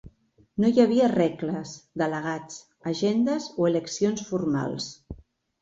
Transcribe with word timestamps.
No 0.61 0.69
hi 0.71 0.79
havia 0.83 1.09
regles, 1.11 1.75
delegats, 2.03 2.57
agendes 2.93 3.47
o 3.65 3.71
eleccions 3.73 4.25
formals. 4.31 4.91